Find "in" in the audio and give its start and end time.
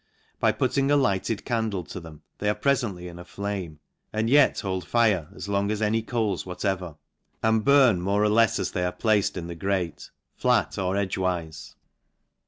3.07-3.19, 9.37-9.45